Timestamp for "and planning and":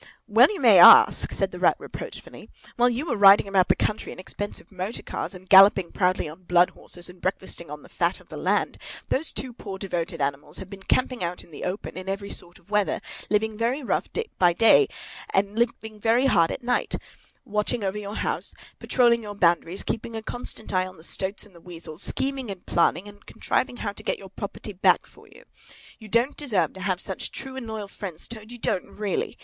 22.49-23.27